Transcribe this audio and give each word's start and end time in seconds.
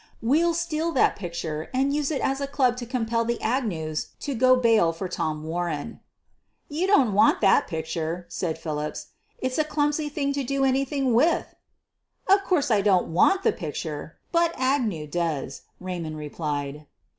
"We'll 0.19 0.55
steal 0.55 0.91
that 0.93 1.15
picture 1.15 1.69
and 1.75 1.93
use 1.93 2.09
it 2.09 2.21
as 2.23 2.41
a 2.41 2.47
club 2.47 2.75
to 2.77 2.87
compel 2.87 3.23
the 3.23 3.39
Agnews 3.39 4.07
to 4.21 4.33
go 4.33 4.55
bail 4.55 4.91
for 4.93 5.07
Tom 5.07 5.43
Warren.'' 5.43 5.99
"You 6.69 6.87
don't 6.87 7.13
want 7.13 7.39
that 7.41 7.67
picture," 7.67 8.25
said 8.27 8.57
Philips. 8.57 9.09
"It's 9.37 9.59
a 9.59 9.63
clumsy 9.63 10.09
thing 10.09 10.33
to 10.33 10.43
do 10.43 10.65
anything 10.65 11.13
with." 11.13 11.53
"Of 12.27 12.43
course 12.45 12.71
I 12.71 12.81
don't 12.81 13.09
want 13.09 13.43
the 13.43 13.51
picture— 13.53 14.17
but 14.31 14.55
Agnew 14.59 15.05
does," 15.05 15.61
Raymond 15.79 16.17
replied. 16.17 16.87